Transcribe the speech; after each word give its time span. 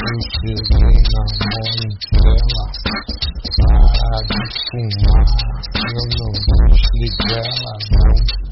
This 0.00 0.56
is 0.56 0.64
morning 0.72 1.90
não 6.18 6.32
vou 6.32 6.76
te 6.76 6.88
ligar, 7.00 7.44
não 7.92 8.49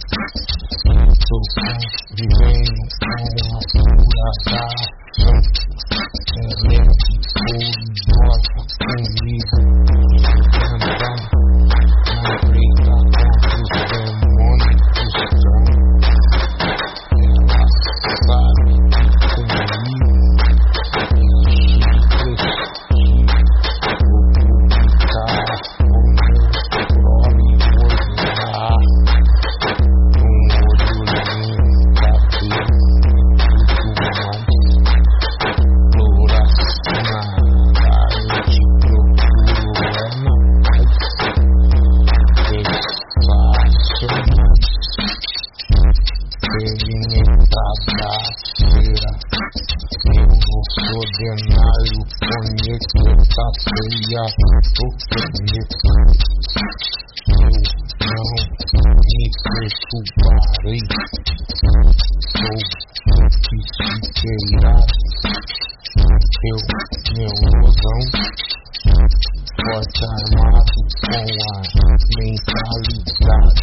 Experimentada 46.59 48.19
feira. 48.59 49.11
Eu 50.17 50.27
não 50.27 50.61
sou 50.75 51.03
denário, 51.19 52.01
conecta 52.19 53.47
feia, 53.63 54.25
tô 54.75 54.87
conecta. 55.09 55.95
Eu 57.29 57.55
não 58.07 58.29
me 59.07 59.25
perturbarei, 59.45 60.83
sou 62.35 62.59
sofisticado. 63.39 64.95
Eu, 66.45 66.59
meu 67.15 67.35
rosão, 67.63 68.03
forte 69.63 70.03
armado 70.05 70.79
com 71.05 71.23
a 71.49 71.63
mentalidade 72.19 73.63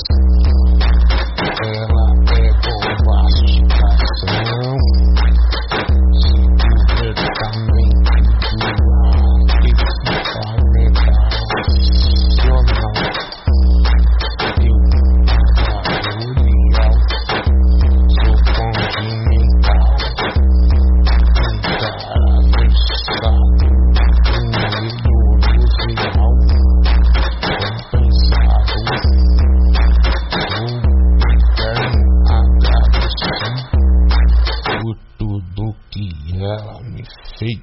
fez 37.37 37.59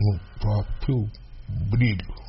no 0.00 0.18
próprio 0.40 1.10
brilho. 1.70 2.21